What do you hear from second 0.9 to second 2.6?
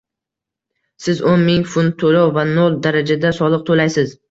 Siz o'n ming funt to‘lov va